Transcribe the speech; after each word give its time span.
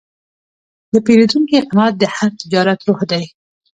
د 0.93 0.95
پیرودونکي 1.05 1.65
قناعت 1.69 1.95
د 1.99 2.03
هر 2.15 2.29
تجارت 2.41 2.79
روح 2.87 2.99
دی. 3.11 3.23